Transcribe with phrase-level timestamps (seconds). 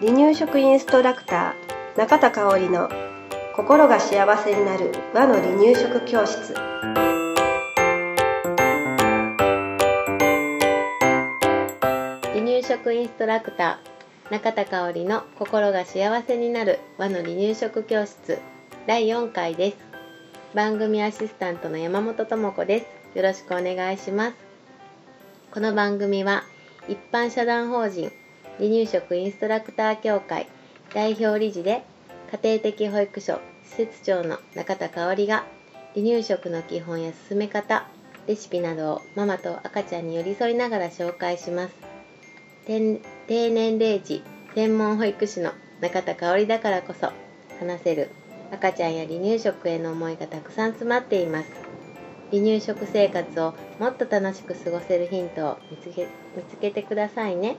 [0.00, 2.88] 離乳食インストラクター中田香織の
[3.54, 6.54] 心が幸せになる和の離乳食教室。
[12.32, 18.38] 離乳食インストラクター中田香織の心が幸せになる和の離乳食教室。
[18.86, 19.76] 第4回です。
[20.54, 23.18] 番組アシスタントの山本智子です。
[23.18, 24.49] よろしくお願いします。
[25.52, 26.44] この番組は
[26.88, 28.12] 一般社団法人
[28.58, 30.46] 離乳食インストラクター協会
[30.94, 31.82] 代表理事で
[32.44, 35.44] 家庭的保育所施設長の中田香織が
[35.94, 37.88] 離乳食の基本や進め方
[38.28, 41.74] レシピなどをママと赤ちゃんに寄り添いながら紹介します。
[42.66, 43.00] 低
[43.50, 44.22] 年齢児
[44.54, 47.10] 専門保育士の中田香織だからこそ
[47.58, 48.08] 話せる
[48.52, 51.69] 赤ちゃんや離乳食への思いがたくさん詰まっています。
[52.32, 57.56] 離乳食生活をもっと楽しく過ごせるヒントを見つけ見つけてくださいね。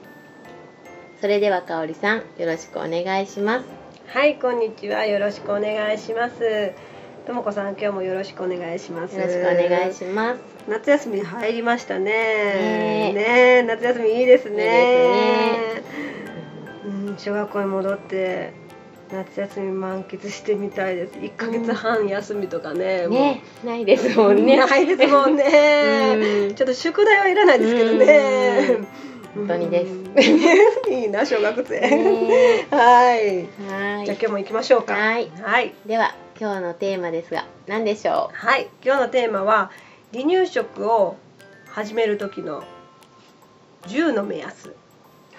[1.20, 3.66] それでは香織さんよろしくお願いします。
[4.08, 5.06] はいこんにちは。
[5.06, 6.74] よろしくお願いします。
[7.28, 9.16] ともこさん今日もよろしくお願いします。
[9.16, 10.42] よろしくお願いします。
[10.68, 13.14] 夏休み入りましたね。
[13.14, 13.14] ね。
[13.14, 14.56] ね夏休みいいですね。
[14.56, 16.02] いいです
[16.86, 18.54] うん、小学校に戻って
[19.12, 21.14] 夏休み満喫してみたいです。
[21.14, 23.10] 1ヶ月半休みとかね、もう。
[23.12, 24.58] ねないですもんね。
[24.58, 26.56] ないですもんね、うん。
[26.56, 28.88] ちょっと宿題はいらないですけどね、
[29.36, 29.94] 本当にです。
[29.94, 32.68] う んいいな小学生、ね。
[32.72, 33.48] はい。
[33.70, 34.06] はい。
[34.06, 34.94] じゃあ今日も行きましょうか。
[34.94, 35.30] はい。
[35.42, 35.74] はい。
[35.86, 39.70] では今日のテーマですが何でしょはい、今日のテーマは
[40.12, 41.16] 離乳食を
[41.70, 42.64] 始める時の
[43.88, 44.70] 10の目安。
[44.70, 44.76] う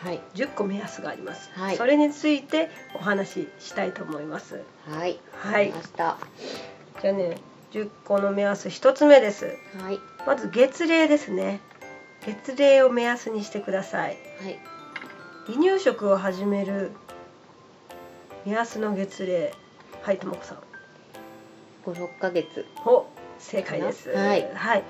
[0.05, 0.21] はい。
[0.35, 1.77] 10個目安があります、はい。
[1.77, 4.61] それについてお話ししたいと思います。
[4.89, 5.21] はい。
[5.33, 5.73] はい。
[5.73, 6.19] じゃ
[7.05, 7.37] あね
[7.71, 9.57] 10個の目安1つ目です。
[9.81, 10.01] はい。
[10.27, 11.61] まず月齢ですね。
[12.27, 14.19] 月齢を目安にしてください。
[14.43, 14.59] はい。
[15.47, 16.91] 離乳食を始める
[18.45, 19.53] 目安の月齢。
[20.03, 20.59] はいともこさん。
[21.85, 22.67] 五六ヶ月。
[22.85, 23.07] お
[23.39, 24.11] 正解です。
[24.11, 24.49] はい。
[24.53, 24.85] はい、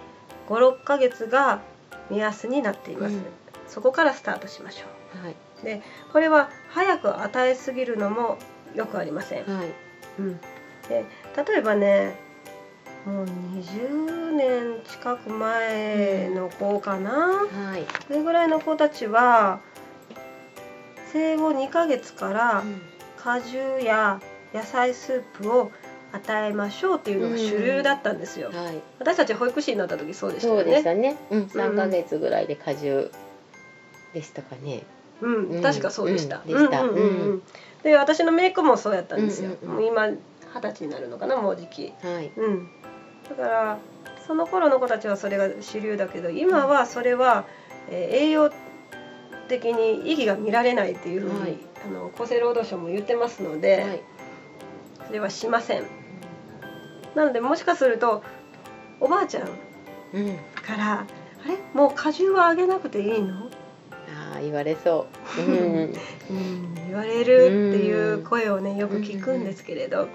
[0.49, 1.61] 56ヶ月が
[2.11, 3.42] 目安になっています、うん
[3.73, 8.39] そこからスタートしましょはい、うでこれは早く与えすぎるのも
[8.75, 9.69] よくありません、はい、
[10.19, 10.41] うん、
[10.89, 11.07] で
[11.37, 12.15] 例えばね
[13.07, 19.61] もう20年近く前の子かな、はい、それぐらいの子たちは
[21.13, 22.65] 生後2ヶ月から
[23.17, 24.21] 果汁や
[24.53, 25.73] 野菜スープを
[26.13, 31.17] 与えましょうっていうのが主流だったんですよ、はい、私たち保育士になった時そうでしたそうよねでしたね。
[31.31, 33.11] うん、三ヶ月ぐらいで果汁
[34.15, 34.83] でしたかね。
[35.21, 35.63] うん、うん。
[35.63, 36.83] 確かそうでした、うんでした。
[36.83, 37.43] うんうんうんうん。
[37.83, 39.77] で私の姪っ子もそうやったんですよ、うんうん。
[39.77, 42.69] うんもう今二十歳になるのかなもうじきはい、うん。
[43.29, 43.79] だから
[44.27, 47.47] その頃の子たちはそれが主流だけど今はそれは、
[47.91, 48.53] えー栄養
[49.49, 51.57] 的に意義が見られないっていうふうに、はい。
[51.85, 54.01] あの厚生労働省も言ってますので、はい、
[55.09, 55.83] それはしません。
[57.15, 58.23] なのでもしかすると
[59.01, 59.49] おばあちゃん
[60.15, 61.07] うん、から
[61.45, 61.57] 「あれ？
[61.75, 63.51] もう果汁はあげなくていいの?」
[64.43, 65.07] 言われそ
[65.39, 65.41] う。
[65.41, 65.95] うん、
[66.31, 66.75] うん。
[66.89, 70.09] 言われるっていう声をねよく聞くんですけれど、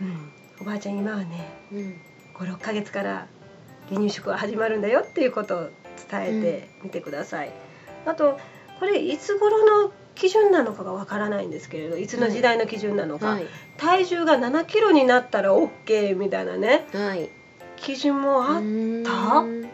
[0.00, 0.32] うん。
[0.60, 2.00] おばあちゃん今はねうん、
[2.34, 3.26] 56ヶ月から
[3.88, 5.60] 離乳食が始まるんだよっていうことを
[6.10, 7.50] 伝えてみてください。
[8.06, 8.38] あと
[8.78, 13.46] これいつ頃の基準なのかがわからないんですけれどいつの時代の基準なのか、はい、
[13.76, 16.86] 体重が7キロになったら OK みたいなね。
[16.92, 17.30] はい、
[17.76, 19.68] 基準もあっうたん。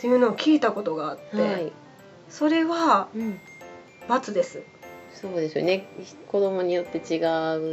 [0.00, 1.72] ていうのを聞いたことがあって、はい、
[2.30, 3.40] それはうん、
[4.08, 4.62] ×です。
[5.12, 5.86] そうですよね。
[6.28, 7.18] 子供によって違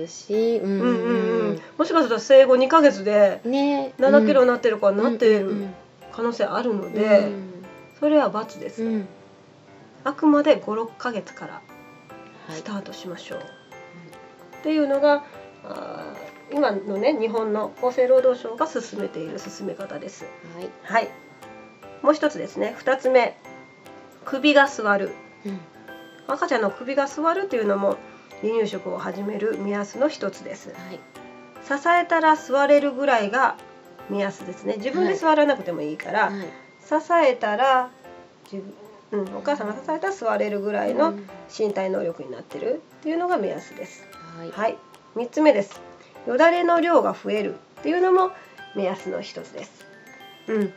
[0.03, 1.49] うし、うん、うんうん。
[1.51, 5.73] うん、もしかすると生後2ヶ月でね、7キロになってる子はなっているうん
[6.11, 7.31] 可能性あるのうんで、
[7.99, 9.07] それは×です、うん、うん
[10.03, 11.61] あくまで56ヶ月からは
[12.53, 12.55] い。
[12.55, 15.23] スタートしましょう、っていうのが
[15.63, 20.25] あー今のね日本の厚生労働省が進めている進め方です。
[20.55, 21.09] はい、はい。
[22.01, 22.75] もう一つですね。
[22.79, 23.37] 2つ目
[24.27, 25.11] 首が座る。
[25.45, 25.59] うん、
[26.27, 27.97] 赤ちゃんの首が座るというのも
[28.41, 30.69] 離乳食を始める目安の一つです。
[30.69, 30.99] はい、
[31.65, 33.55] 支えたら座れるぐらいが
[34.09, 34.75] 目安ですね。
[34.77, 37.89] 自分で座らなくてもいいから、はい、支えたら
[38.51, 38.63] 自
[39.11, 41.13] 分、うん、お母さんが支えたら座れるぐらいの
[41.57, 44.05] 身体能力になってるっていうのが目安です。
[44.37, 44.77] はい、はい、
[45.15, 45.81] 3つ目です。
[46.27, 48.31] よだれの量が増えるっていうのも
[48.75, 49.85] 目安の一つです。
[50.47, 50.73] うん。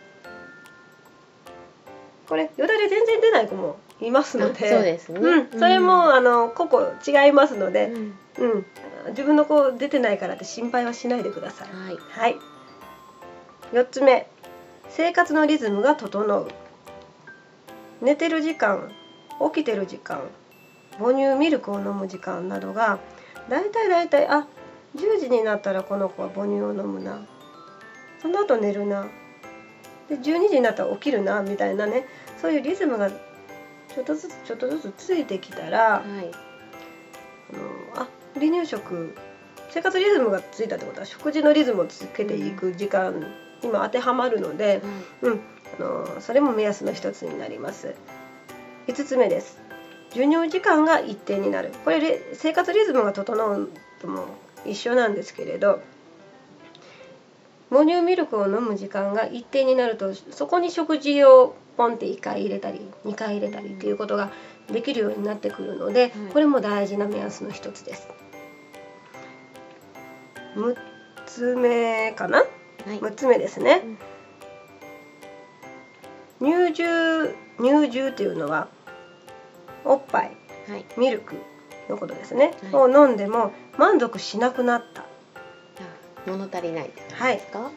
[2.31, 2.45] これ。
[2.45, 5.21] よだれ全然出ない子もいますので、あそうですね。
[5.21, 8.67] うん、それも、あの個々違いますので、うん、うん、
[9.09, 11.69] 自分の子出てないからって心配はしないでください。
[11.69, 12.37] はい、はい。
[13.73, 14.29] 4つ目、
[14.89, 16.49] 生活のリズムが整う。
[18.01, 18.91] 寝てる時間
[19.53, 20.23] 起きてる時間
[20.99, 22.99] 母乳ミルクを飲む時間などが
[23.49, 24.47] だいたいだいたいあ
[24.97, 27.27] 10時になったらこの子は母乳を飲むな。
[28.21, 29.07] その後寝るな
[30.11, 32.05] で12時になったら起きるなみたいなね
[32.43, 36.31] そういうリズムがちょっとずつちょっとずつついてきたらはい
[37.53, 39.17] あのあ離乳食
[39.71, 43.21] 生活リズムがついたってことは食事のリズムをつけていく時間
[43.63, 44.83] にも当てはまるので、
[45.23, 45.41] うん、
[45.79, 47.95] あのそれも目安の一つになります。
[48.89, 49.61] 5つ目です。
[50.11, 51.73] 授乳時間が一定になる。
[51.85, 53.71] これレ生活リズムが整う
[54.01, 54.27] とも
[54.67, 55.83] 一緒なんですけれど、
[57.71, 64.31] 母乳ミルクを飲む時間が一定になるとそこに食事をポンって1回入れたり2回入れたりっていうことが
[64.71, 66.11] できるようになってくるので、はい。
[66.33, 68.09] これも大事な目安の一つです。
[70.57, 70.77] 6
[71.27, 72.39] つ目かな？
[72.39, 72.45] は
[72.93, 72.99] い。
[72.99, 73.83] 6つ目ですね、
[76.41, 78.69] 乳汁乳汁っていうのは
[79.85, 80.37] おっぱい
[80.69, 80.85] はい。
[80.99, 81.37] ミルク
[81.89, 85.03] のことですね、はを飲んでも満足しなくなった。
[85.03, 85.07] あ
[86.27, 87.71] 物足りないってことはいですか、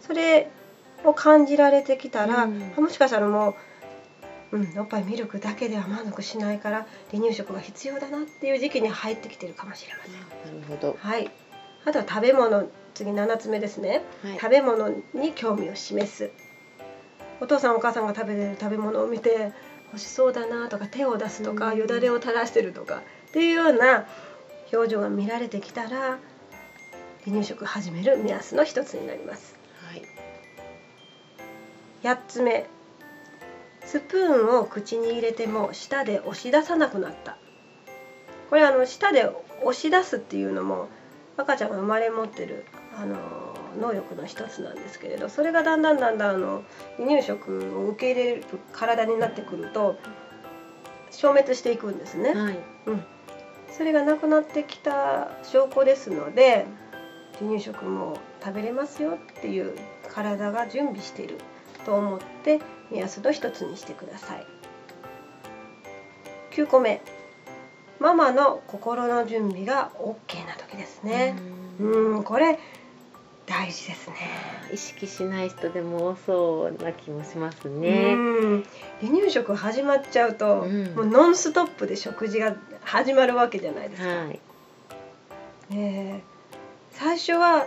[0.00, 0.48] それ
[1.04, 2.72] を感じられてきたら、うん。
[2.76, 3.56] あもしかしたらも
[4.52, 10.52] う、うん、おっぱいミルクだけでは満足しないから離乳食が必要だなっていう時期に入ってきてるかもしれません。
[10.54, 10.96] うん、なるほど。
[11.00, 11.30] はい、
[11.84, 14.38] あとは食べ物次7つ目ですね、はい。
[14.38, 16.30] 食べ物に興味を示す。
[17.40, 19.52] お父さんお母さんが食べてる食べ物を見て
[19.92, 21.78] 欲しそうだなとか手を出すとか、うん。
[21.78, 24.06] よだれを垂らしてるとかっていうような
[24.72, 26.18] 表情が見られてきたら
[27.26, 29.56] 離乳食を始める目安の一つになります。
[29.84, 30.02] はい。
[32.02, 32.66] 8つ目。
[33.84, 37.36] スプーンを口に入れても舌で押し出さなくなった。
[38.48, 39.28] これあの舌で
[39.62, 40.88] 押し出すっていうのも
[41.36, 42.64] 赤ちゃんが生まれ持ってる
[42.96, 43.16] あの
[43.80, 46.62] 能力の一つなんですけれどそれがだんだんだんだんあの
[46.96, 49.96] 離乳食を受け入れる体になってくると
[51.10, 52.34] 消滅していくんですね。
[52.34, 52.58] はい。
[53.76, 56.66] それがなくなってきた証拠ですので
[57.38, 59.74] 離乳食も食べれますよっていう
[60.08, 61.38] 体が準備している
[61.84, 62.60] と思って
[62.90, 64.46] 目安の一つにしてください。
[66.52, 67.02] 9個目。
[67.98, 71.36] ママの心の準備が OK な時ですね。
[71.80, 72.16] うん。
[72.16, 72.58] うんこれ
[73.46, 74.16] 大事ですね。
[74.72, 78.14] 意識しない人でも多そうな気もしますうね。
[78.14, 78.64] ん。
[79.00, 80.94] 離乳食始まっちゃうと、うん。
[80.94, 84.40] もうノンストップで食事が始まるわけじゃないですか、はい。
[85.70, 86.35] ねえ
[86.98, 87.66] 最初は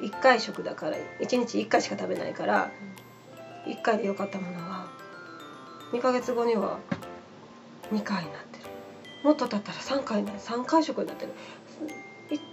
[0.00, 2.70] 1回食だから1日1回しか食べないから
[3.66, 4.86] 1回で良かったものが
[5.92, 6.78] 2ヶ月後には
[7.92, 8.64] 2回になってる。
[9.24, 10.38] もっと経ったら3回になる。
[10.38, 11.32] 3回食になってる。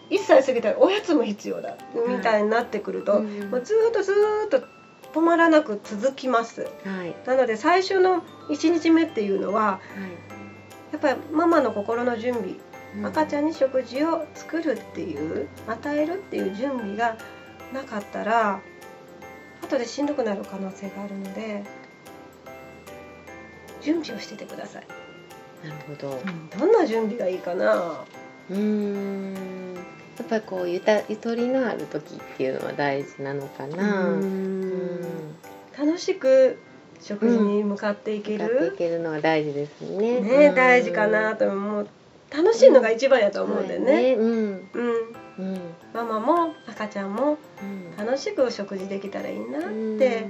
[0.09, 1.77] い1歳過ぎたらおやつも必要だ。
[2.07, 3.49] みたいになってくると、うん。
[3.49, 4.67] もうずーっとずーっと
[5.13, 6.61] 止まらなく続きます。
[6.85, 7.15] はい。
[7.25, 10.91] なので最初の1日目っていうのははい。
[10.91, 12.59] やっぱりママの心の準備うん
[13.03, 17.17] 赤ちゃんに食事を作るっていう与えるっていう準備が
[17.73, 18.61] なかったら
[19.63, 21.63] 後でしんどくなる可能性があるので
[23.81, 24.87] 準備をしててください、
[25.65, 26.21] なるほど。
[26.59, 28.03] どんな準備がいいかな？
[28.49, 29.73] うーん。
[30.19, 34.09] やっぱりこうゆたゆとりのある時っていうのは大事なのかな。
[34.09, 35.01] ううんん。
[35.75, 36.59] 楽しく
[37.01, 40.19] 食事に向かっていけ向かっている、けるのは大事ですね。
[40.19, 41.87] ねうん大事かなと思う
[42.33, 44.25] 楽しいのが一番やと思うんでそうね、やうん。
[44.25, 44.69] うん、
[45.39, 45.59] うん。
[45.93, 50.25] ママも赤ちゃんもうん楽しく食事できたらいいなっうんて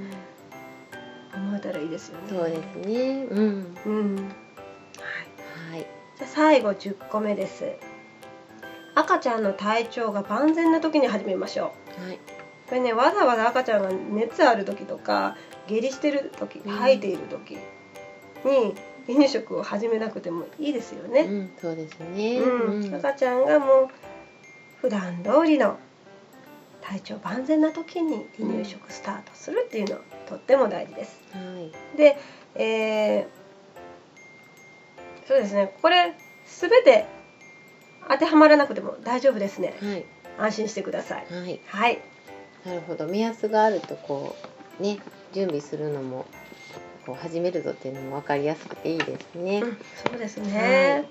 [1.33, 2.23] 思えたらいいですよね。
[2.29, 3.25] そうですね。
[3.29, 3.77] うん。
[3.85, 4.15] うん。
[4.15, 5.73] はい。
[5.73, 5.85] はい。
[6.17, 7.65] じゃあ最後10個目です。
[8.95, 12.03] 赤ちゃんの体調が万全な時に始めましょう。
[12.03, 12.19] はい。
[12.71, 15.35] これねわざわざ赤ちゃんが熱ある時とか
[15.67, 17.57] 下痢してる時うん吐いている時
[18.45, 18.75] に
[19.07, 21.21] 離乳食を始めなくてもいいですよね。
[21.21, 21.51] うん。
[21.59, 22.39] そうですね。
[22.39, 23.87] うんうん赤ちゃんがもう
[24.81, 25.77] 普段通りの
[26.81, 31.21] 体調万全な時に離乳食スタートするっていうのはとっても大事です。
[31.31, 31.39] は
[31.93, 31.97] い。
[31.97, 32.17] で、
[32.55, 33.41] えー
[35.27, 36.13] そうですねこれ
[36.45, 37.05] 全て
[38.09, 40.05] 当てはまらなくても大丈夫ですねはい。
[40.37, 41.59] 安心してくださいはい。
[41.65, 41.99] はい
[42.65, 44.35] なるほど目安があるとこ
[44.79, 44.99] うね
[45.31, 46.25] 準備するのも
[47.05, 51.09] こう始めるぞっていうのも分かりやすくていいですね、うんそうですね。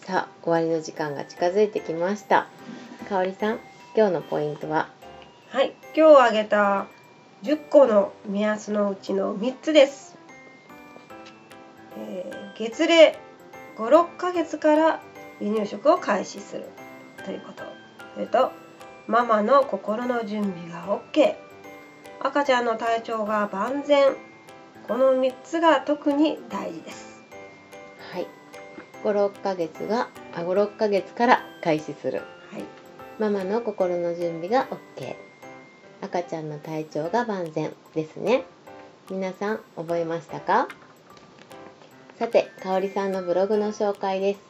[0.00, 2.48] さあ終わりの時間が近づいてきました。
[3.08, 3.58] かおりさん
[3.96, 4.88] 今日のポイントは？
[5.48, 6.86] はい、今日挙げた
[7.42, 10.16] 10個の目安のうちの3つです、
[11.98, 13.18] えー月齢
[13.76, 15.02] 56ヶ月から
[15.40, 16.64] 離乳食を開始する。
[17.24, 17.62] ということ。
[18.14, 18.52] それと
[19.06, 21.34] ママの心の準備が OK
[22.20, 24.16] 赤ちゃんの体調が万全
[24.88, 27.22] この3つが特に大事です。
[28.12, 28.26] はい。
[29.02, 32.18] 56ヶ月があ56ヶ月から開始する。
[32.18, 32.64] はい。
[33.18, 35.16] ママの心の準備が OK
[36.02, 38.44] 赤ちゃんの体調が万全ですね。
[39.10, 40.68] 皆さん覚えましたか？
[42.18, 44.40] さてかおりさんのブログの紹介です。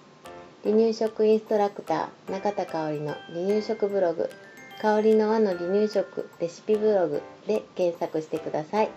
[0.64, 4.28] 離乳食インストラクター中田香織の離乳食ブログ。
[4.82, 8.90] 香りの輪の離乳食レシピブログで検索してください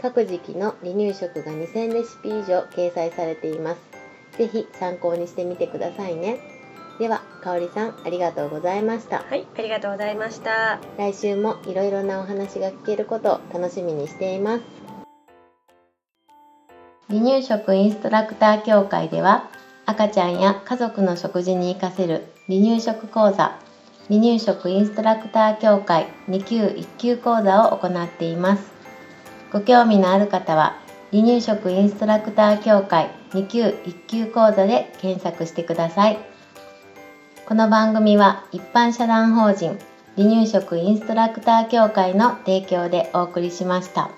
[0.00, 3.80] 各時期の離乳食が2000レシピ以上掲載されています。
[4.38, 6.38] ぜひ参考にしてみてくださいね。
[6.98, 9.18] ではかおりさんありがとうございました。
[9.18, 10.78] はいありがとうございました。
[10.98, 14.62] 来週もいろいろなお話が聞けることを楽しみにしています。
[17.08, 19.48] 離乳食インストラクター協会では
[19.86, 23.56] 赤ちゃんや家族の食事に活かせる離乳食講座
[24.08, 28.75] 離乳食インストラクター協会2級1級講座を行っています
[29.56, 30.76] ご興味のある方は
[31.12, 36.18] 離乳食インストラクター協会2級1級講座で検索してください
[37.46, 39.78] この番組は一般社団法人
[40.14, 44.10] 離乳食インストラクター協会の提供でお送りしました。